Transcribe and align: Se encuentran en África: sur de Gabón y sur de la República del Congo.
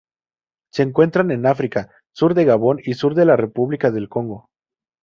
Se 0.73 0.81
encuentran 0.81 1.29
en 1.29 1.45
África: 1.45 1.91
sur 2.11 2.33
de 2.33 2.43
Gabón 2.43 2.79
y 2.83 2.95
sur 2.95 3.13
de 3.13 3.23
la 3.25 3.35
República 3.35 3.91
del 3.91 4.09
Congo. 4.09 4.49